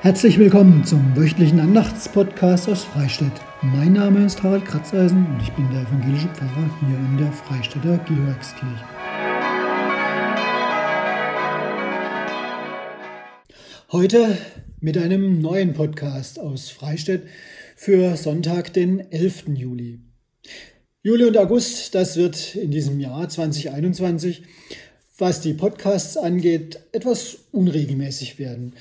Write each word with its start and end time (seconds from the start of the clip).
Herzlich 0.00 0.38
willkommen 0.38 0.84
zum 0.84 1.16
wöchentlichen 1.16 1.58
Andachtspodcast 1.58 2.68
aus 2.68 2.84
Freistadt. 2.84 3.32
Mein 3.62 3.94
Name 3.94 4.24
ist 4.24 4.40
Harald 4.44 4.64
Kratzeisen 4.64 5.26
und 5.26 5.42
ich 5.42 5.50
bin 5.54 5.68
der 5.72 5.82
evangelische 5.82 6.28
Pfarrer 6.28 6.70
hier 6.78 6.96
in 6.96 7.18
der 7.18 7.32
Freistädter 7.32 7.98
Georgskirche. 8.06 8.84
Heute 13.90 14.38
mit 14.78 14.96
einem 14.96 15.40
neuen 15.40 15.74
Podcast 15.74 16.38
aus 16.38 16.70
Freistadt 16.70 17.22
für 17.74 18.16
Sonntag, 18.16 18.72
den 18.72 19.00
11. 19.10 19.48
Juli. 19.48 19.98
Juli 21.02 21.24
und 21.24 21.36
August, 21.36 21.96
das 21.96 22.16
wird 22.16 22.54
in 22.54 22.70
diesem 22.70 23.00
Jahr 23.00 23.28
2021, 23.28 24.44
was 25.18 25.40
die 25.40 25.54
Podcasts 25.54 26.16
angeht, 26.16 26.78
etwas 26.92 27.38
unregelmäßig 27.50 28.38
werden. 28.38 28.74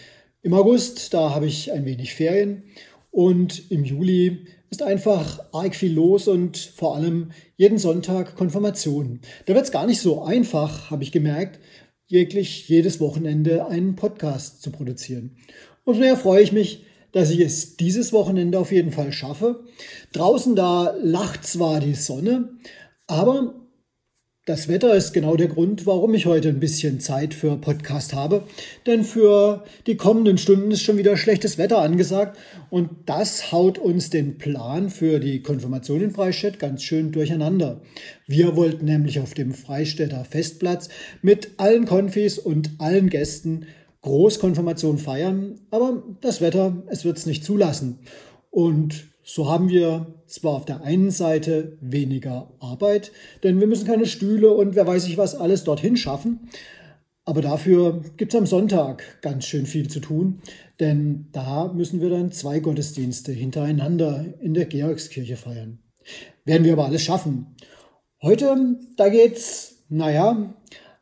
Im 0.44 0.54
August, 0.54 1.14
da 1.14 1.34
habe 1.34 1.48
ich 1.48 1.72
ein 1.72 1.86
wenig 1.86 2.14
Ferien 2.14 2.64
und 3.10 3.72
im 3.72 3.84
Juli 3.84 4.46
ist 4.70 4.84
einfach 4.84 5.40
arg 5.52 5.76
viel 5.76 5.94
los 5.94 6.28
und 6.28 6.58
vor 6.58 6.96
allem 6.96 7.32
jeden 7.56 7.80
Sonntag 7.80 8.36
Konfirmation. 8.36 9.22
Da 9.46 9.56
wird 9.56 9.66
es 9.66 9.72
gar 9.72 9.88
nicht 9.88 10.00
so 10.00 10.22
einfach, 10.22 10.92
habe 10.92 11.04
ich 11.04 11.12
gemerkt, 11.12 11.60
jeglich 12.06 12.70
jedes 12.70 13.00
Wochenende 13.00 13.68
einen 13.68 13.96
Podcast 13.96 14.62
zu 14.62 14.72
produzieren. 14.72 15.38
Und 15.84 16.00
daher 16.00 16.18
freue 16.18 16.44
ich 16.44 16.52
mich, 16.52 16.86
dass 17.12 17.32
ich 17.32 17.40
es 17.40 17.76
dieses 17.78 18.14
Wochenende 18.14 18.60
auf 18.60 18.72
jeden 18.72 18.92
Fall 18.92 19.12
schaffe. 19.12 19.64
Draußen 20.14 20.56
da 20.56 20.96
lacht 21.02 21.48
zwar 21.48 21.80
die 21.80 21.96
Sonne, 21.96 22.58
aber 23.08 23.67
das 24.48 24.70
Wetter 24.70 24.96
ist 24.96 25.12
genau 25.12 25.36
der 25.36 25.50
Grund, 25.50 25.86
warum 25.86 26.14
ich 26.14 26.26
heute 26.26 26.48
ein 26.48 26.62
bisschen 26.62 27.02
Zeit 27.02 27.34
für 27.34 27.58
Podcast 27.58 28.14
habe. 28.14 28.44
Denn 28.86 29.04
für 29.04 29.66
die 29.88 29.98
kommenden 29.98 30.38
Stunden 30.38 30.72
ist 30.72 30.84
schon 30.84 30.96
wieder 30.96 31.18
schlechtes 31.18 31.58
Wetter 31.58 31.80
angesagt. 31.80 32.40
Und 32.70 32.90
das 33.08 33.52
haut 33.52 33.78
uns 33.78 34.10
den 34.10 34.38
Plan 34.38 34.90
für 34.90 35.20
die 35.20 35.42
Konfirmation 35.42 36.00
in 36.00 36.12
Freistädt 36.12 36.60
ganz 36.60 36.82
schön 36.82 37.12
durcheinander. 37.12 37.82
Wir 38.26 38.56
wollten 38.56 38.86
nämlich 38.86 39.20
auf 39.20 39.34
dem 39.34 39.52
Freistädter 39.52 40.24
Festplatz 40.24 40.88
mit 41.22 41.52
allen 41.58 41.86
Konfis 41.86 42.40
und 42.40 42.72
allen 42.78 43.10
Gästen 43.10 43.66
Großkonfirmation 44.02 44.98
feiern. 44.98 45.60
Aber 45.72 46.04
das 46.22 46.40
Wetter, 46.40 46.84
es 46.88 47.04
wird 47.04 47.18
es 47.18 47.26
nicht 47.26 47.44
zulassen. 47.44 48.00
Und 48.50 49.08
so 49.30 49.50
haben 49.50 49.68
wir 49.68 50.08
zwar 50.26 50.54
auf 50.54 50.64
der 50.64 50.84
einen 50.84 51.12
Seite 51.12 51.78
weniger 51.82 52.50
Arbeit, 52.62 53.12
denn 53.44 53.60
wir 53.60 53.68
müssen 53.68 53.86
keine 53.86 54.06
Stühle 54.06 54.52
und 54.52 54.76
wer 54.76 54.88
weiß 54.88 55.06
ich 55.06 55.18
was 55.18 55.36
alles 55.36 55.66
dorthin 55.66 55.98
schaffen, 55.98 56.48
aber 57.26 57.42
dafür 57.42 58.04
gibt 58.16 58.34
es 58.34 58.40
am 58.40 58.46
Sonntag 58.46 59.04
ganz 59.22 59.46
schön 59.46 59.66
viel 59.66 59.90
zu 59.90 60.00
tun, 60.00 60.40
denn 60.80 61.28
da 61.34 61.74
müssen 61.74 62.00
wir 62.00 62.10
dann 62.10 62.32
zwei 62.32 62.60
Gottesdienste 62.60 63.34
hintereinander 63.34 64.24
in 64.40 64.54
der 64.54 64.64
Georgskirche 64.64 65.36
feiern. 65.36 65.80
Werden 66.46 66.64
wir 66.64 66.72
aber 66.72 66.86
alles 66.86 67.04
schaffen. 67.04 67.48
Heute, 68.22 68.80
da 68.96 69.10
geht's, 69.10 69.84
naja, 69.90 70.56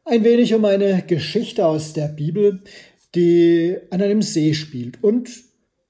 ein 0.03 0.23
wenig 0.23 0.51
um 0.55 0.65
eine 0.65 1.03
Geschichte 1.03 1.67
aus 1.67 1.93
der 1.93 2.07
Bibel, 2.07 2.63
die 3.13 3.77
an 3.91 4.01
einem 4.01 4.23
See 4.23 4.55
spielt 4.55 5.03
und 5.03 5.29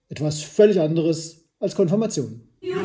etwas 0.10 0.42
völlig 0.42 0.82
anderes 0.82 1.45
als 1.66 1.76
Konfirmation. 1.76 2.42
Ja, 2.62 2.76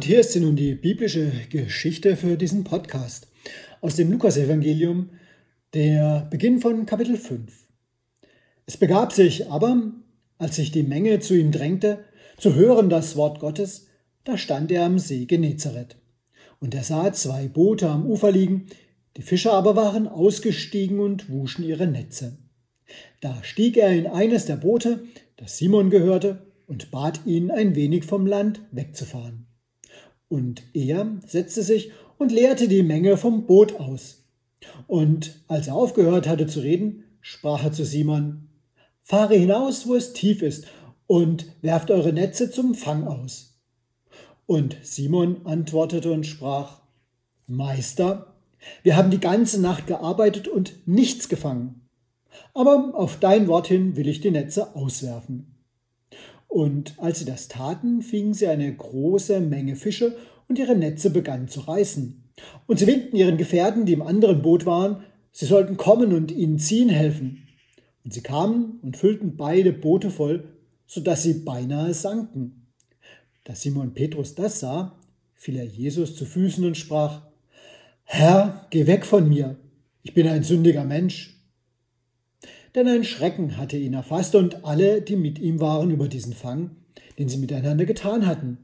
und 0.00 0.06
hier 0.06 0.20
ist 0.20 0.32
sie 0.32 0.40
nun 0.40 0.56
die 0.56 0.74
biblische 0.74 1.30
Geschichte 1.50 2.16
für 2.16 2.38
diesen 2.38 2.64
Podcast 2.64 3.28
aus 3.82 3.96
dem 3.96 4.10
Lukasevangelium, 4.10 5.10
der 5.74 6.26
Beginn 6.30 6.58
von 6.58 6.86
Kapitel 6.86 7.18
5. 7.18 7.52
Es 8.64 8.78
begab 8.78 9.12
sich 9.12 9.50
aber, 9.50 9.92
als 10.38 10.56
sich 10.56 10.72
die 10.72 10.84
Menge 10.84 11.20
zu 11.20 11.34
ihm 11.34 11.52
drängte, 11.52 12.02
zu 12.38 12.54
hören 12.54 12.88
das 12.88 13.14
Wort 13.16 13.40
Gottes, 13.40 13.88
da 14.24 14.38
stand 14.38 14.72
er 14.72 14.86
am 14.86 14.98
See 14.98 15.26
Genezareth. 15.26 15.96
Und 16.60 16.74
er 16.74 16.82
sah 16.82 17.12
zwei 17.12 17.48
Boote 17.48 17.90
am 17.90 18.06
Ufer 18.06 18.32
liegen, 18.32 18.68
die 19.18 19.22
Fischer 19.22 19.52
aber 19.52 19.76
waren 19.76 20.08
ausgestiegen 20.08 20.98
und 20.98 21.28
wuschen 21.28 21.62
ihre 21.62 21.86
Netze. 21.86 22.38
Da 23.20 23.42
stieg 23.42 23.76
er 23.76 23.92
in 23.92 24.06
eines 24.06 24.46
der 24.46 24.56
Boote, 24.56 25.04
das 25.36 25.58
Simon 25.58 25.90
gehörte, 25.90 26.46
und 26.66 26.90
bat 26.90 27.20
ihn, 27.26 27.50
ein 27.50 27.74
wenig 27.74 28.06
vom 28.06 28.26
Land 28.26 28.62
wegzufahren. 28.70 29.49
Und 30.30 30.62
er 30.74 31.18
setzte 31.26 31.62
sich 31.62 31.90
und 32.16 32.30
leerte 32.30 32.68
die 32.68 32.84
Menge 32.84 33.16
vom 33.16 33.46
Boot 33.46 33.80
aus. 33.80 34.22
Und 34.86 35.40
als 35.48 35.66
er 35.66 35.74
aufgehört 35.74 36.28
hatte 36.28 36.46
zu 36.46 36.60
reden, 36.60 37.04
sprach 37.20 37.64
er 37.64 37.72
zu 37.72 37.84
Simon, 37.84 38.48
Fahre 39.02 39.34
hinaus, 39.34 39.88
wo 39.88 39.96
es 39.96 40.12
tief 40.12 40.40
ist, 40.40 40.66
und 41.08 41.46
werft 41.62 41.90
eure 41.90 42.12
Netze 42.12 42.50
zum 42.50 42.74
Fang 42.74 43.08
aus. 43.08 43.60
Und 44.46 44.76
Simon 44.82 45.44
antwortete 45.44 46.12
und 46.12 46.24
sprach, 46.24 46.80
Meister, 47.48 48.36
wir 48.84 48.96
haben 48.96 49.10
die 49.10 49.18
ganze 49.18 49.60
Nacht 49.60 49.88
gearbeitet 49.88 50.46
und 50.46 50.86
nichts 50.86 51.28
gefangen. 51.28 51.88
Aber 52.54 52.92
auf 52.94 53.18
dein 53.18 53.48
Wort 53.48 53.66
hin 53.66 53.96
will 53.96 54.06
ich 54.06 54.20
die 54.20 54.30
Netze 54.30 54.76
auswerfen. 54.76 55.59
Und 56.50 56.94
als 56.98 57.20
sie 57.20 57.24
das 57.24 57.46
taten, 57.46 58.02
fingen 58.02 58.34
sie 58.34 58.48
eine 58.48 58.74
große 58.74 59.40
Menge 59.40 59.76
Fische 59.76 60.16
und 60.48 60.58
ihre 60.58 60.74
Netze 60.74 61.10
begannen 61.10 61.46
zu 61.46 61.60
reißen. 61.60 62.24
Und 62.66 62.78
sie 62.80 62.88
winkten 62.88 63.14
ihren 63.14 63.36
Gefährten, 63.36 63.86
die 63.86 63.92
im 63.92 64.02
anderen 64.02 64.42
Boot 64.42 64.66
waren, 64.66 65.04
sie 65.30 65.46
sollten 65.46 65.76
kommen 65.76 66.12
und 66.12 66.32
ihnen 66.32 66.58
ziehen 66.58 66.88
helfen. 66.88 67.46
Und 68.04 68.12
sie 68.12 68.22
kamen 68.22 68.80
und 68.82 68.96
füllten 68.96 69.36
beide 69.36 69.72
Boote 69.72 70.10
voll, 70.10 70.48
so 70.86 71.00
dass 71.00 71.22
sie 71.22 71.34
beinahe 71.34 71.94
sanken. 71.94 72.66
Da 73.44 73.54
Simon 73.54 73.94
Petrus 73.94 74.34
das 74.34 74.58
sah, 74.58 74.98
fiel 75.34 75.56
er 75.56 75.66
Jesus 75.66 76.16
zu 76.16 76.24
Füßen 76.24 76.64
und 76.64 76.76
sprach, 76.76 77.22
Herr, 78.02 78.66
geh 78.70 78.88
weg 78.88 79.06
von 79.06 79.28
mir, 79.28 79.56
ich 80.02 80.14
bin 80.14 80.26
ein 80.26 80.42
sündiger 80.42 80.84
Mensch 80.84 81.39
denn 82.74 82.88
ein 82.88 83.04
Schrecken 83.04 83.56
hatte 83.56 83.76
ihn 83.76 83.94
erfasst 83.94 84.34
und 84.34 84.64
alle, 84.64 85.02
die 85.02 85.16
mit 85.16 85.38
ihm 85.38 85.60
waren, 85.60 85.90
über 85.90 86.08
diesen 86.08 86.32
Fang, 86.32 86.76
den 87.18 87.28
sie 87.28 87.38
miteinander 87.38 87.84
getan 87.84 88.26
hatten. 88.26 88.58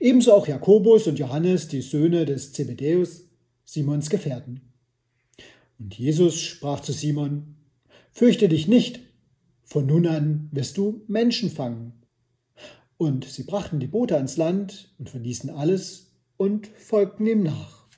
Ebenso 0.00 0.32
auch 0.32 0.46
Jakobus 0.46 1.06
und 1.06 1.18
Johannes, 1.18 1.68
die 1.68 1.82
Söhne 1.82 2.24
des 2.24 2.52
Zebedäus, 2.52 3.28
Simons 3.64 4.10
Gefährten. 4.10 4.60
Und 5.78 5.98
Jesus 5.98 6.40
sprach 6.40 6.80
zu 6.80 6.92
Simon, 6.92 7.56
Fürchte 8.10 8.48
dich 8.48 8.68
nicht, 8.68 9.00
von 9.62 9.86
nun 9.86 10.06
an 10.06 10.48
wirst 10.52 10.76
du 10.76 11.02
Menschen 11.08 11.50
fangen. 11.50 11.94
Und 12.98 13.24
sie 13.24 13.44
brachten 13.44 13.80
die 13.80 13.86
Boote 13.86 14.16
ans 14.16 14.36
Land 14.36 14.94
und 14.98 15.08
verließen 15.08 15.50
alles 15.50 16.12
und 16.36 16.66
folgten 16.66 17.26
ihm 17.26 17.42
nach. 17.42 17.88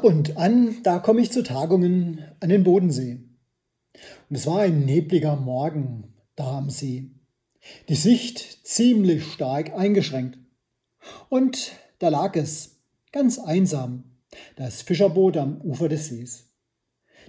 Ab 0.00 0.06
und 0.06 0.38
an, 0.38 0.78
da 0.82 0.98
komme 0.98 1.20
ich 1.20 1.30
zu 1.30 1.42
Tagungen 1.42 2.24
an 2.40 2.48
den 2.48 2.64
Bodensee. 2.64 3.18
Und 4.30 4.34
es 4.34 4.46
war 4.46 4.60
ein 4.60 4.86
nebliger 4.86 5.36
Morgen 5.36 6.14
da 6.36 6.56
am 6.56 6.70
See. 6.70 7.10
Die 7.90 7.94
Sicht 7.94 8.66
ziemlich 8.66 9.26
stark 9.26 9.74
eingeschränkt. 9.74 10.38
Und 11.28 11.72
da 11.98 12.08
lag 12.08 12.34
es, 12.34 12.80
ganz 13.12 13.38
einsam, 13.38 14.04
das 14.56 14.80
Fischerboot 14.80 15.36
am 15.36 15.60
Ufer 15.60 15.90
des 15.90 16.08
Sees. 16.08 16.48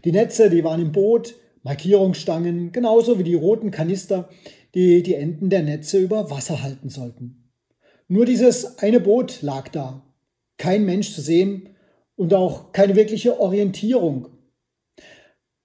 Die 0.06 0.14
Netze, 0.14 0.50
die 0.50 0.64
waren 0.64 0.80
im 0.82 0.94
Boot, 0.94 1.36
Markierungsstangen, 1.64 2.72
genauso 2.72 3.20
wie 3.20 3.26
die 3.26 3.36
roten 3.36 3.72
Kanister, 3.72 4.30
die 4.76 5.04
die 5.04 5.16
Enden 5.16 5.50
der 5.50 5.64
Netze 5.64 6.00
über 6.00 6.30
Wasser 6.30 6.64
halten 6.64 6.88
sollten. 6.88 7.52
Nur 8.08 8.26
dieses 8.26 8.78
eine 8.78 9.02
Boot 9.02 9.42
lag 9.42 9.68
da. 9.68 10.06
Kein 10.56 10.86
Mensch 10.86 11.14
zu 11.14 11.20
sehen, 11.20 11.68
und 12.16 12.34
auch 12.34 12.72
keine 12.72 12.96
wirkliche 12.96 13.40
Orientierung. 13.40 14.28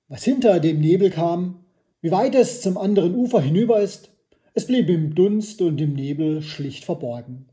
Was 0.08 0.24
hinter 0.24 0.60
dem 0.60 0.80
Nebel 0.80 1.10
kam, 1.10 1.64
wie 2.00 2.10
weit 2.10 2.34
es 2.34 2.60
zum 2.60 2.78
anderen 2.78 3.14
Ufer 3.14 3.40
hinüber 3.40 3.80
ist, 3.80 4.10
es 4.54 4.66
blieb 4.66 4.88
im 4.88 5.14
Dunst 5.14 5.60
und 5.60 5.80
im 5.80 5.94
Nebel 5.94 6.42
schlicht 6.42 6.84
verborgen. 6.84 7.48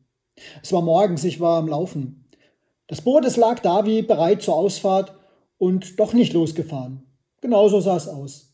Es 0.61 0.71
war 0.71 0.81
morgens, 0.81 1.23
ich 1.23 1.39
war 1.39 1.57
am 1.57 1.67
Laufen. 1.67 2.25
Das 2.87 3.01
Boot, 3.01 3.25
es 3.25 3.37
lag 3.37 3.59
da 3.59 3.85
wie 3.85 4.01
bereit 4.01 4.41
zur 4.41 4.55
Ausfahrt 4.55 5.13
und 5.57 5.99
doch 5.99 6.13
nicht 6.13 6.33
losgefahren. 6.33 7.03
Genauso 7.41 7.81
sah 7.81 7.97
es 7.97 8.07
aus. 8.07 8.53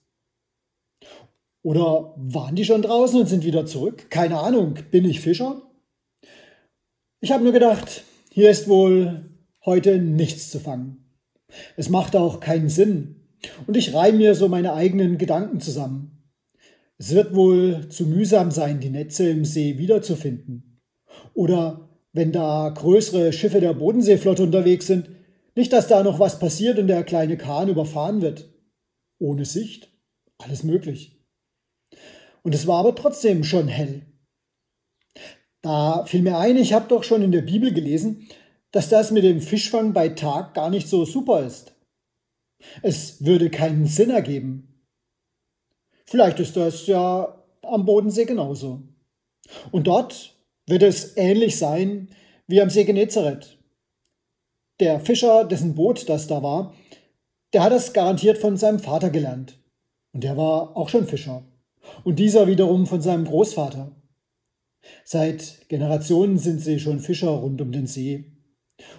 Oder 1.62 2.13
waren 2.15 2.56
die 2.56 2.65
schon 2.65 2.81
draußen 2.81 3.19
und 3.19 3.27
sind 3.27 3.44
wieder 3.44 3.65
zurück? 3.65 4.09
Keine 4.09 4.39
Ahnung. 4.39 4.75
Bin 4.91 5.06
ich 5.06 5.19
Fischer? 5.19 5.62
Ich 7.19 7.31
habe 7.31 7.44
nur 7.44 7.53
gedacht, 7.53 8.03
hier 8.31 8.50
ist 8.50 8.69
wohl 8.69 9.28
heute 9.69 10.00
nichts 10.00 10.50
zu 10.50 10.60
fangen. 10.60 11.06
Es 11.77 11.89
macht 11.89 12.16
auch 12.16 12.39
keinen 12.39 12.69
Sinn. 12.69 13.27
Und 13.68 13.77
ich 13.77 13.94
reihe 13.94 14.13
mir 14.13 14.33
so 14.33 14.48
meine 14.48 14.74
eigenen 14.74 15.19
Gedanken 15.19 15.60
zusammen. 15.60 16.24
Es 16.98 17.13
wird 17.13 17.36
wohl 17.36 17.88
zu 17.89 18.07
mühsam 18.07 18.50
sein, 18.50 18.80
die 18.80 18.89
Netze 18.89 19.30
im 19.30 19.45
See 19.45 19.77
wiederzufinden. 19.77 20.81
Oder 21.36 21.88
wenn 22.13 22.31
da 22.31 22.69
größere 22.69 23.31
Schiffe 23.31 23.60
der 23.60 23.75
Bodenseeflotte 23.75 24.42
unterwegs 24.42 24.88
sind, 24.88 25.10
nicht, 25.56 25.72
dass 25.72 25.88
da 25.88 26.04
noch 26.04 26.19
was 26.19 26.39
passiert 26.39 26.80
und 26.80 26.88
der 26.88 27.04
kleine 27.04 27.38
Kahn 27.38 27.69
überfahren 27.69 28.22
wird. 28.24 28.50
Ohne 29.19 29.45
Sicht, 29.45 29.94
alles 30.39 30.63
möglich. 30.63 31.22
Und 32.42 32.56
es 32.56 32.65
war 32.65 32.80
aber 32.80 32.95
trotzdem 32.95 33.44
schon 33.44 33.68
hell. 33.68 34.01
Da 35.62 36.06
fiel 36.06 36.22
mir 36.22 36.38
ein, 36.38 36.57
ich 36.57 36.74
habe 36.74 36.88
doch 36.88 37.04
schon 37.04 37.22
in 37.22 37.31
der 37.31 37.42
Bibel 37.42 37.74
gelesen, 37.74 38.27
dass 38.71 38.89
das 38.89 39.12
mit 39.12 39.24
dem 39.24 39.42
Fischfang 39.42 39.94
bei 39.94 40.10
Tag 40.10 40.54
gar 40.54 40.69
nicht 40.69 40.88
so 40.88 41.06
super 41.06 41.45
ist. 41.45 41.74
Es 42.81 43.24
würde 43.25 43.50
keinen 43.50 43.86
Sinn 43.86 44.10
ergeben. 44.10 44.83
Vielleicht 46.06 46.39
ist 46.39 46.56
das 46.56 46.88
ja 46.88 47.44
am 47.62 47.86
Bodensee 47.86 48.25
genauso. 48.25 48.81
Und 49.71 49.88
dort 49.88 50.36
wird 50.68 50.83
es 50.83 51.16
ähnlich 51.18 51.57
sein 51.57 52.10
wie 52.48 52.62
am 52.62 52.69
See 52.69 52.83
Genezareth. 52.83 53.57
Der 54.80 55.00
Fischer, 55.00 55.45
dessen 55.45 55.75
Boot 55.75 56.07
das 56.07 56.27
da 56.27 56.42
war, 56.42 56.74
der 57.54 57.63
hat 57.63 57.72
das 57.72 57.94
garantiert 57.94 58.38
von 58.38 58.57
seinem 58.57 58.80
Vater 58.80 59.10
gelernt. 59.10 59.60
Und 60.13 60.24
der 60.24 60.38
war 60.38 60.75
auch 60.77 60.89
schon 60.89 61.07
Fischer. 61.07 61.44
Und 62.04 62.19
dieser 62.19 62.48
wiederum 62.48 62.88
von 62.88 63.01
seinem 63.01 63.25
Großvater. 63.25 63.92
Seit 65.04 65.68
Generationen 65.69 66.38
sind 66.38 66.62
sie 66.62 66.80
schon 66.80 67.00
Fischer 67.00 67.30
rund 67.30 67.62
um 67.62 67.72
den 67.72 67.88
See. 67.88 68.25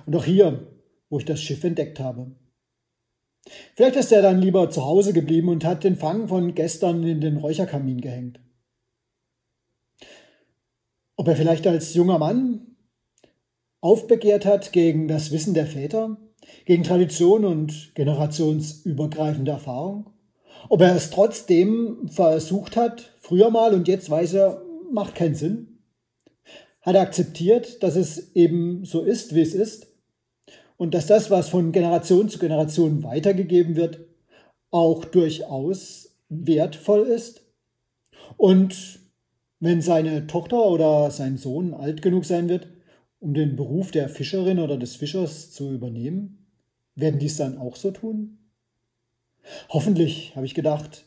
Und 0.07 0.17
auch 0.17 0.25
hier, 0.25 0.67
wo 1.09 1.19
ich 1.19 1.25
das 1.25 1.41
Schiff 1.41 1.63
entdeckt 1.65 2.01
habe. 2.01 2.33
Vielleicht 3.75 3.97
ist 3.97 4.13
er 4.13 4.23
dann 4.23 4.41
lieber 4.41 4.71
zu 4.71 4.85
Hause 4.85 5.13
geblieben 5.13 5.49
und 5.49 5.65
hat 5.65 5.85
den 5.85 5.97
Fang 5.97 6.29
von 6.29 6.55
gestern 6.55 7.03
in 7.05 7.21
den 7.21 7.39
Räucherkamin 7.39 8.01
gehängt. 8.01 8.41
Ob 11.17 11.29
er 11.29 11.37
vielleicht 11.37 11.67
als 11.67 11.95
junger 11.95 12.19
Mann 12.19 12.77
aufbegehrt 13.81 14.45
hat 14.45 14.73
gegen 14.73 15.09
das 15.09 15.31
Wissen 15.33 15.55
der 15.55 15.67
Väter, 15.67 16.19
gegen 16.65 16.83
Tradition 16.83 17.45
und 17.45 17.93
generationsübergreifende 17.95 19.51
Erfahrung? 19.51 20.11
Ob 20.69 20.83
er 20.83 20.95
es 20.95 21.11
trotzdem 21.11 22.09
versucht 22.09 22.77
hat, 22.77 23.17
früher 23.21 23.51
mal 23.51 23.75
und 23.75 23.89
jetzt 23.89 24.11
weiß 24.11 24.35
er, 24.35 24.63
macht 24.93 25.15
keinen 25.15 25.35
Sinn? 25.35 25.70
Hat 26.83 26.95
er 26.95 27.03
akzeptiert, 27.03 27.83
dass 27.83 27.97
es 27.97 28.35
eben 28.35 28.85
so 28.85 29.03
ist, 29.03 29.35
wie 29.35 29.43
es 29.43 29.55
ist 29.55 29.87
und 30.77 30.95
dass 30.95 31.07
das, 31.07 31.31
was 31.31 31.49
von 31.49 31.73
Generation 31.73 32.29
zu 32.29 32.39
Generation 32.39 33.03
weitergegeben 33.03 33.77
wird, 33.77 34.01
auch 34.71 35.05
durchaus 35.05 36.17
wertvoll 36.29 37.07
ist. 37.07 37.43
Und 38.37 39.01
wenn 39.59 39.83
seine 39.83 40.27
Tochter 40.27 40.65
oder 40.65 41.11
sein 41.11 41.37
Sohn 41.37 41.75
alt 41.75 42.01
genug 42.01 42.25
sein 42.25 42.49
wird, 42.49 42.69
um 43.19 43.35
den 43.35 43.57
Beruf 43.57 43.91
der 43.91 44.09
Fischerin 44.09 44.59
oder 44.59 44.79
des 44.79 44.97
Fischers 44.97 45.51
zu 45.51 45.71
übernehmen, 45.71 46.47
werden 46.95 47.21
dies 47.21 47.37
dann 47.37 47.59
auch 47.59 47.77
so 47.77 47.91
tun? 47.91 48.39
Hoffentlich, 49.69 50.35
habe 50.35 50.47
ich 50.47 50.55
gedacht, 50.55 51.05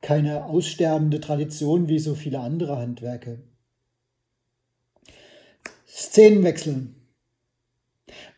keine 0.00 0.44
aussterbende 0.44 1.20
Tradition 1.20 1.88
wie 1.88 1.98
so 1.98 2.14
viele 2.14 2.40
andere 2.40 2.76
Handwerke. 2.76 3.42
Szenenwechsel. 5.96 6.88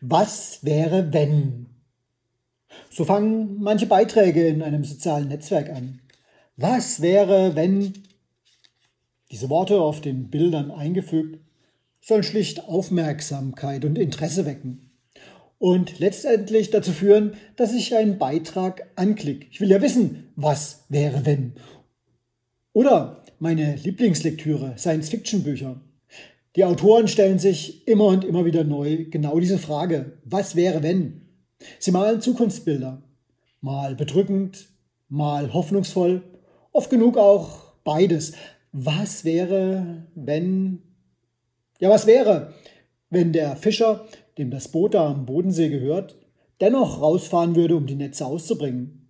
Was 0.01 0.65
wäre, 0.65 1.13
wenn? 1.13 1.67
So 2.89 3.05
fangen 3.05 3.61
manche 3.61 3.87
Beiträge 3.87 4.47
in 4.47 4.63
einem 4.63 4.85
sozialen 4.85 5.27
Netzwerk 5.27 5.69
an. 5.71 6.01
Was 6.57 7.03
wäre, 7.03 7.57
wenn? 7.57 7.95
Diese 9.33 9.51
Worte 9.51 9.81
auf 9.81 10.01
den 10.01 10.31
Bildern 10.31 10.71
eingefügt 10.71 11.41
sollen 12.01 12.23
schlicht 12.23 12.65
Aufmerksamkeit 12.65 13.85
und 13.85 13.99
Interesse 13.99 14.47
wecken 14.47 14.93
und 15.59 15.99
letztendlich 15.99 16.71
dazu 16.71 16.93
führen, 16.93 17.35
dass 17.57 17.75
ich 17.75 17.97
einen 17.97 18.19
Beitrag 18.19 18.87
anklicke. 18.95 19.49
Ich 19.51 19.61
will 19.61 19.71
ja 19.71 19.83
wissen, 19.83 20.29
was 20.37 20.85
wäre, 20.89 21.27
wenn. 21.27 21.55
Oder 22.73 23.25
meine 23.41 23.75
Lieblingslektüre, 23.75 24.79
Science-Fiction-Bücher. 24.79 25.81
Die 26.57 26.65
Autoren 26.65 27.09
stellen 27.09 27.39
sich 27.39 27.87
immer 27.87 28.07
und 28.07 28.25
immer 28.25 28.45
wieder 28.45 28.65
neu 28.65 29.07
genau 29.11 29.39
diese 29.39 29.59
Frage, 29.59 30.19
was 30.25 30.57
wäre 30.57 30.83
wenn? 30.83 31.29
Sie 31.79 31.91
malen 31.91 32.21
Zukunftsbilder, 32.21 33.03
mal 33.61 33.95
bedrückend, 33.95 34.69
mal 35.09 35.53
hoffnungsvoll, 35.53 36.23
oft 36.73 36.91
genug 36.91 37.17
auch 37.17 37.73
beides. 37.85 38.33
Was 38.73 39.25
wäre, 39.25 40.07
wenn... 40.15 40.83
Ja, 41.81 41.91
was 41.91 42.07
wäre, 42.07 42.55
wenn 43.11 43.33
der 43.33 43.57
Fischer, 43.57 44.07
dem 44.37 44.51
das 44.51 44.69
Boot 44.69 44.95
da 44.95 45.09
am 45.09 45.27
Bodensee 45.27 45.69
gehört, 45.69 46.17
dennoch 46.61 47.01
rausfahren 47.01 47.57
würde, 47.57 47.77
um 47.77 47.87
die 47.87 47.95
Netze 47.95 48.27
auszubringen? 48.27 49.09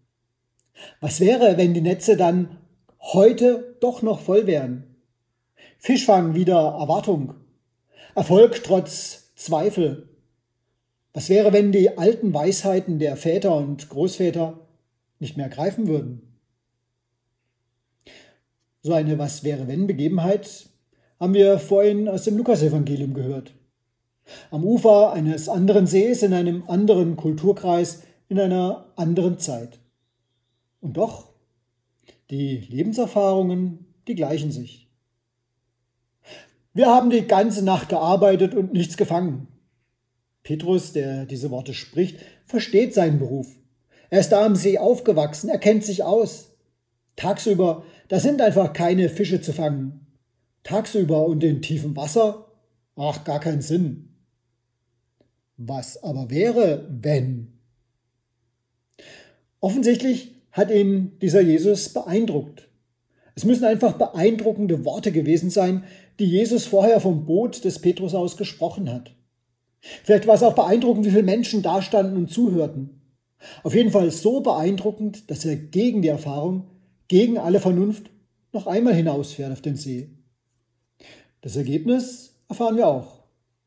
Was 1.01 1.21
wäre, 1.21 1.57
wenn 1.57 1.75
die 1.75 1.81
Netze 1.81 2.17
dann 2.17 2.59
heute 3.01 3.77
doch 3.81 4.03
noch 4.03 4.21
voll 4.21 4.47
wären? 4.47 4.88
Fischfang 5.79 6.35
wieder 6.35 6.57
Erwartung. 6.57 7.35
Erfolg 8.15 8.63
trotz 8.65 9.33
Zweifel. 9.37 10.09
Was 11.13 11.29
wäre, 11.29 11.53
wenn 11.53 11.73
die 11.73 11.97
alten 11.97 12.35
Weisheiten 12.35 12.99
der 12.99 13.17
Väter 13.17 13.57
und 13.57 13.89
Großväter 13.89 14.59
nicht 15.21 15.37
mehr 15.37 15.49
greifen 15.49 15.87
würden? 15.87 16.23
So 18.83 18.93
eine 18.93 19.19
Was 19.19 19.45
wäre 19.45 19.69
wenn 19.69 19.87
Begebenheit 19.87 20.69
haben 21.21 21.35
wir 21.35 21.59
vorhin 21.59 22.09
aus 22.09 22.25
dem 22.25 22.37
Lukasevangelium 22.37 23.15
gehört. 23.15 23.55
Am 24.51 24.65
Ufer 24.65 25.13
eines 25.13 25.49
anderen 25.49 25.87
Sees, 25.87 26.23
in 26.23 26.33
einem 26.33 26.65
anderen 26.69 27.17
Kulturkreis, 27.17 28.03
in 28.29 28.39
einer 28.39 28.93
anderen 28.97 29.39
Zeit. 29.39 29.81
Und 30.81 30.97
doch, 30.97 31.31
die 32.31 32.59
Lebenserfahrungen, 32.59 33.87
die 34.07 34.15
gleichen 34.15 34.53
sich. 34.53 34.88
Wir 36.75 36.87
haben 36.87 37.11
die 37.11 37.27
ganze 37.27 37.65
Nacht 37.65 37.89
gearbeitet 37.89 38.55
und 38.55 38.73
nichts 38.73 38.97
gefangen. 38.97 39.49
Petrus, 40.43 40.93
der 40.93 41.27
diese 41.27 41.51
Worte 41.51 41.75
spricht, 41.75 42.21
versteht 42.47 42.95
seinen 42.95 43.19
Beruf. 43.19 43.49
Er 44.11 44.21
ist 44.21 44.31
da 44.31 44.45
am 44.45 44.57
See 44.57 44.79
aufgewachsen, 44.79 45.51
er 45.51 45.59
kennt 45.59 45.85
sich 45.85 46.03
aus. 46.03 46.57
Tagsüber, 47.17 47.85
da 48.09 48.21
sind 48.21 48.41
einfach 48.41 48.73
keine 48.73 49.09
Fische 49.09 49.41
zu 49.41 49.53
fangen. 49.53 50.07
Tagsüber 50.63 51.27
und 51.27 51.43
in 51.45 51.63
tiefem 51.63 51.97
Wasser, 51.97 52.47
ach, 52.97 53.25
gar 53.25 53.41
keinen 53.41 53.61
Sinn. 53.63 54.15
Was 55.57 56.03
aber 56.03 56.31
wäre, 56.31 56.87
wenn? 56.89 57.59
Offensichtlich 59.61 60.37
hat 60.53 60.71
ihn 60.71 61.19
dieser 61.21 61.41
Jesus 61.41 61.89
beeindruckt. 61.89 62.69
Es 63.35 63.45
müssen 63.45 63.65
einfach 63.65 63.95
beeindruckende 63.95 64.85
Worte 64.85 65.13
gewesen 65.13 65.51
sein, 65.51 65.85
die 66.19 66.27
Jesus 66.27 66.67
vorher 66.67 67.01
vom 67.01 67.25
Boot 67.25 67.65
des 67.65 67.81
Petrus 67.81 68.15
aus 68.15 68.37
gesprochen 68.37 68.93
hat. 68.93 69.15
Vielleicht 69.81 70.27
war 70.27 70.35
es 70.35 70.43
auch 70.43 70.55
beeindruckend, 70.55 71.07
wie 71.07 71.11
viele 71.11 71.23
Menschen 71.23 71.63
da 71.63 71.81
standen 71.83 72.17
und 72.17 72.31
zuhörten. 72.31 73.01
Auf 73.63 73.75
jeden 73.75 73.93
Fall 73.93 74.11
so 74.11 74.41
beeindruckend, 74.41 75.31
dass 75.31 75.45
er 75.45 75.57
gegen 75.57 76.03
die 76.03 76.09
Erfahrung, 76.09 76.69
gegen 77.07 77.39
alle 77.39 77.61
Vernunft 77.61 78.11
noch 78.53 78.67
einmal 78.67 78.95
hinausfährt 78.95 79.53
auf 79.53 79.61
den 79.61 79.77
See. 79.77 80.11
Das 81.41 81.55
Ergebnis 81.55 82.35
erfahren 82.49 82.77
wir 82.77 82.89
auch. 82.89 83.23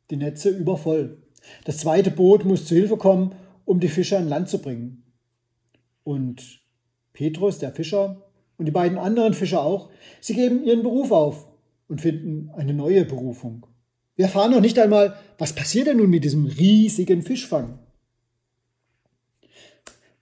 Die 0.10 0.18
Netze 0.18 0.50
übervoll. 0.50 1.24
Das 1.64 1.78
zweite 1.78 2.12
Boot 2.12 2.44
muss 2.44 2.66
zu 2.66 2.76
Hilfe 2.76 2.98
kommen, 2.98 3.34
um 3.64 3.80
die 3.80 3.88
Fische 3.88 4.18
an 4.18 4.28
Land 4.28 4.50
zu 4.50 4.60
bringen. 4.60 5.04
Und 6.04 6.62
Petrus, 7.14 7.60
der 7.60 7.72
Fischer, 7.72 8.30
und 8.58 8.66
die 8.66 8.72
beiden 8.72 8.98
anderen 8.98 9.34
Fischer 9.34 9.64
auch, 9.64 9.90
sie 10.20 10.36
geben 10.36 10.64
ihren 10.64 10.84
Beruf 10.84 11.12
auf 11.12 11.48
und 11.92 12.00
finden 12.00 12.50
eine 12.56 12.74
neue 12.74 13.04
Berufung. 13.04 13.66
Wir 14.16 14.26
erfahren 14.26 14.52
noch 14.52 14.62
nicht 14.62 14.80
einmal, 14.80 15.18
was 15.38 15.54
passiert 15.54 15.88
denn 15.88 15.98
nun 15.98 16.10
mit 16.10 16.24
diesem 16.24 16.46
riesigen 16.46 17.22
Fischfang. 17.22 17.80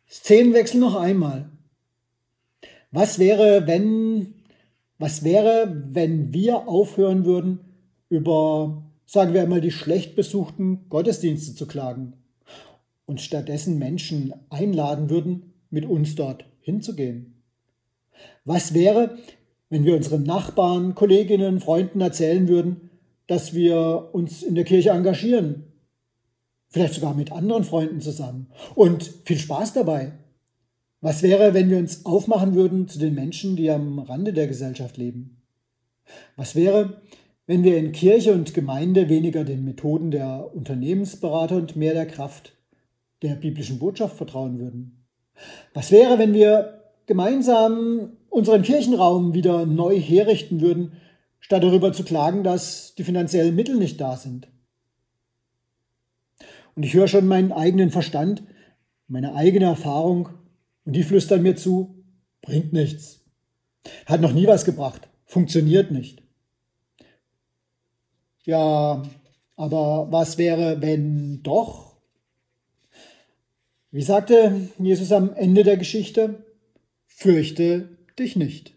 Szenenwechsel 0.10 0.80
noch 0.80 0.96
einmal. 0.96 1.52
Was 2.90 3.20
wäre, 3.20 3.68
wenn, 3.68 4.34
was 4.98 5.24
wäre, 5.24 5.84
wenn 5.92 6.34
wir 6.34 6.68
aufhören 6.68 7.24
würden, 7.26 7.60
über, 8.10 8.84
sagen 9.06 9.36
wir 9.36 9.44
einmal, 9.44 9.62
die 9.62 9.70
schlecht 9.70 10.16
besuchten 10.16 10.90
Gottesdienste 10.90 11.54
zu 11.54 11.68
klagen 11.68 12.14
und 13.06 13.22
stattdessen 13.22 13.78
Menschen 13.78 14.34
einladen 14.50 15.12
würden, 15.12 15.54
mit 15.70 15.86
uns 15.86 16.16
dort 16.16 16.46
hinzugehen? 16.62 17.44
Was 18.44 18.74
wäre, 18.74 19.20
wenn 19.70 19.86
wir 19.86 19.96
unseren 19.96 20.24
Nachbarn, 20.24 20.96
Kolleginnen, 20.96 21.60
Freunden 21.60 22.02
erzählen 22.02 22.48
würden, 22.48 22.90
dass 23.28 23.54
wir 23.54 24.10
uns 24.12 24.42
in 24.42 24.56
der 24.56 24.64
Kirche 24.64 24.90
engagieren? 24.90 25.66
Vielleicht 26.70 26.96
sogar 26.96 27.14
mit 27.14 27.32
anderen 27.32 27.64
Freunden 27.64 28.02
zusammen. 28.02 28.48
Und 28.76 29.04
viel 29.26 29.38
Spaß 29.38 29.74
dabei. 29.74 30.14
Was 31.02 31.24
wäre, 31.24 31.54
wenn 31.54 31.70
wir 31.70 31.78
uns 31.78 32.06
aufmachen 32.06 32.56
würden 32.56 32.88
zu 32.88 33.00
den 33.00 33.16
Menschen, 33.16 33.56
die 33.56 33.70
am 33.70 34.00
Rande 34.00 34.34
der 34.34 34.48
Gesellschaft 34.48 34.98
leben? 34.98 35.42
Was 36.36 36.56
wäre, 36.56 37.02
wenn 37.48 37.64
wir 37.64 37.78
in 37.78 37.92
Kirche 37.92 38.34
und 38.34 38.54
Gemeinde 38.54 39.10
weniger 39.10 39.44
den 39.44 39.64
Methoden 39.64 40.12
der 40.12 40.54
Unternehmensberater 40.54 41.56
und 41.56 41.76
mehr 41.76 41.94
der 41.94 42.06
Kraft 42.06 42.54
der 43.22 43.36
biblischen 43.36 43.80
Botschaft 43.80 44.18
vertrauen 44.18 44.60
würden? 44.60 45.06
Was 45.74 45.92
wäre, 45.92 46.20
wenn 46.20 46.34
wir 46.34 46.82
gemeinsam 47.06 48.18
unseren 48.30 48.62
Kirchenraum 48.62 49.34
wieder 49.34 49.66
neu 49.66 50.00
herrichten 50.00 50.62
würden, 50.62 50.94
statt 51.40 51.64
darüber 51.64 51.94
zu 51.94 52.04
klagen, 52.04 52.44
dass 52.44 52.96
die 52.96 53.04
finanziellen 53.04 53.56
Mittel 53.56 53.76
nicht 53.76 54.00
da 54.00 54.18
sind? 54.18 54.48
Und 56.76 56.84
ich 56.84 56.94
höre 56.94 57.08
schon 57.08 57.28
meinen 57.28 57.52
eigenen 57.52 57.92
Verstand, 57.92 58.44
meine 59.08 59.36
eigene 59.36 59.66
Erfahrung 59.66 60.30
und 60.86 60.96
die 60.96 61.04
flüstern 61.04 61.42
mir 61.42 61.56
zu, 61.56 62.04
bringt 62.42 62.74
nichts. 62.74 63.26
Hat 64.06 64.22
noch 64.22 64.34
nie 64.34 64.48
was 64.48 64.66
gebracht. 64.66 65.10
Funktioniert 65.26 65.92
nicht. 65.92 66.24
Ja, 68.44 69.04
aber 69.56 70.08
was 70.10 70.38
wäre, 70.38 70.82
wenn 70.82 71.44
doch? 71.44 71.98
Wie 73.92 74.02
sagte 74.02 74.70
Jesus 74.78 75.12
am 75.12 75.34
Ende 75.34 75.64
der 75.64 75.78
Geschichte? 75.78 76.46
Fürchte 77.08 77.99
dich 78.20 78.36
nicht. 78.36 78.74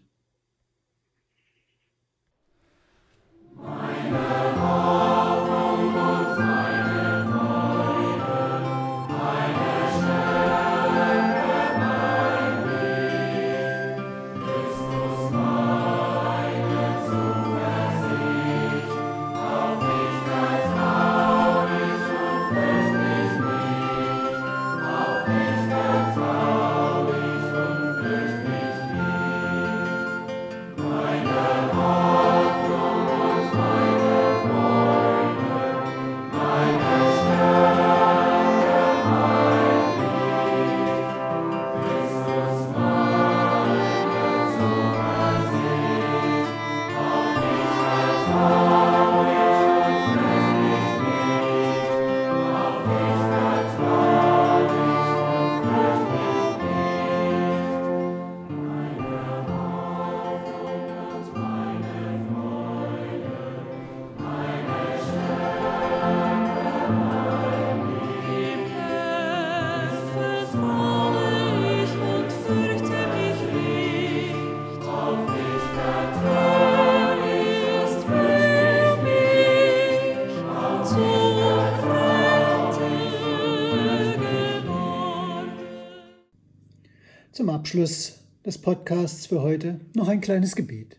Zum 87.33 87.49
Abschluss 87.49 88.19
des 88.45 88.59
Podcasts 88.59 89.25
für 89.25 89.41
heute 89.41 89.79
noch 89.95 90.07
ein 90.07 90.21
kleines 90.21 90.55
Gebet. 90.55 90.97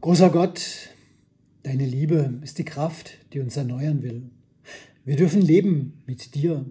Großer 0.00 0.28
Gott, 0.28 0.88
deine 1.62 1.86
Liebe 1.86 2.40
ist 2.42 2.58
die 2.58 2.64
Kraft, 2.64 3.12
die 3.32 3.38
uns 3.38 3.56
erneuern 3.56 4.02
will. 4.02 4.28
Wir 5.04 5.14
dürfen 5.14 5.40
leben 5.40 6.02
mit 6.06 6.34
dir. 6.34 6.64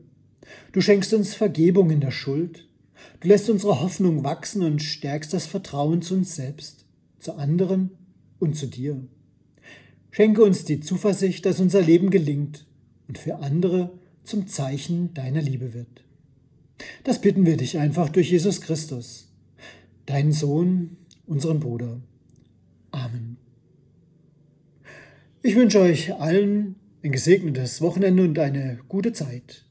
Du 0.74 0.82
schenkst 0.82 1.14
uns 1.14 1.36
Vergebung 1.36 1.90
in 1.90 2.02
der 2.02 2.12
Schuld. 2.12 2.68
Du 3.22 3.30
lässt 3.30 3.50
unsere 3.50 3.80
Hoffnung 3.80 4.26
wachsen 4.26 4.62
und 4.62 4.82
stärkst 4.82 5.34
das 5.34 5.46
Vertrauen 5.46 6.02
zu 6.02 6.16
uns 6.16 6.36
selbst, 6.36 6.84
zu 7.20 7.36
anderen 7.36 7.92
und 8.40 8.58
zu 8.58 8.68
dir. 8.68 9.02
Schenke 10.12 10.44
uns 10.44 10.66
die 10.66 10.82
Zuversicht, 10.82 11.46
dass 11.46 11.62
unser 11.62 11.82
Leben 11.82 12.10
gelingt 12.10 12.66
und 13.08 13.18
für 13.18 13.38
andere 13.38 13.98
zum 14.26 14.48
Zeichen 14.48 15.14
deiner 15.14 15.42
Liebe 15.42 15.74
wird. 15.74 16.04
Das 17.04 17.20
bitten 17.20 17.46
wir 17.46 17.58
dich 17.58 17.78
einfach 17.78 18.10
durch 18.10 18.32
Jesus 18.32 18.62
Christus, 18.62 19.30
deinen 20.06 20.32
Sohn, 20.32 20.98
unseren 21.26 21.60
Bruder. 21.60 22.00
Amen. 22.92 23.38
Ich 25.42 25.56
wünsche 25.56 25.82
euch 25.82 26.14
allen 26.14 26.76
ein 27.04 27.12
gesegnetes 27.12 27.82
Wochenende 27.82 28.24
und 28.24 28.40
eine 28.40 28.80
gute 28.88 29.12
Zeit. 29.12 29.66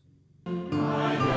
Amen. 0.44 1.31